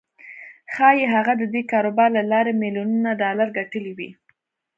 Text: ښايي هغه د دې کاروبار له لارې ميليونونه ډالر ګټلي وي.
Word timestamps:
ښايي 0.73 1.05
هغه 1.13 1.33
د 1.37 1.43
دې 1.53 1.61
کاروبار 1.71 2.09
له 2.17 2.23
لارې 2.31 2.51
ميليونونه 2.61 3.09
ډالر 3.21 3.47
ګټلي 3.57 3.93
وي. 3.97 4.09